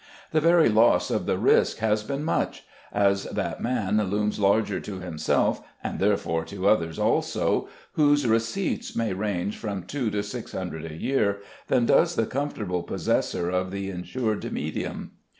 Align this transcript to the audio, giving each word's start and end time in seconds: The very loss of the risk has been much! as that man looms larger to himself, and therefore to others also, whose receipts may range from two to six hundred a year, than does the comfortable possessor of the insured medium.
The 0.31 0.41
very 0.41 0.67
loss 0.67 1.11
of 1.11 1.27
the 1.27 1.37
risk 1.37 1.77
has 1.77 2.01
been 2.01 2.23
much! 2.23 2.63
as 2.91 3.25
that 3.25 3.61
man 3.61 3.97
looms 4.09 4.39
larger 4.39 4.79
to 4.79 4.99
himself, 4.99 5.61
and 5.83 5.99
therefore 5.99 6.43
to 6.45 6.67
others 6.67 6.97
also, 6.97 7.69
whose 7.91 8.25
receipts 8.25 8.95
may 8.95 9.13
range 9.13 9.57
from 9.57 9.83
two 9.83 10.09
to 10.09 10.23
six 10.23 10.53
hundred 10.53 10.91
a 10.91 10.95
year, 10.95 11.37
than 11.67 11.85
does 11.85 12.15
the 12.15 12.25
comfortable 12.25 12.81
possessor 12.81 13.51
of 13.51 13.69
the 13.69 13.91
insured 13.91 14.51
medium. 14.51 15.11